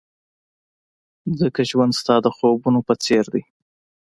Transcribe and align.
ځکه 1.39 1.61
ژوند 1.69 1.93
ستا 2.01 2.15
د 2.25 2.27
خوبونو 2.35 2.79
په 2.87 2.93
څېر 3.03 3.25
دی. 3.33 3.43